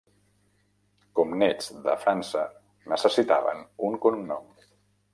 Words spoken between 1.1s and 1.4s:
Com